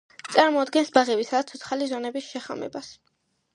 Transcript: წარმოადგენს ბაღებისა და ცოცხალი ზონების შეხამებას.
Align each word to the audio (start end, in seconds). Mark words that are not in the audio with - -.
წარმოადგენს 0.35 0.89
ბაღებისა 0.95 1.35
და 1.37 1.45
ცოცხალი 1.53 1.91
ზონების 1.93 2.33
შეხამებას. 2.33 2.93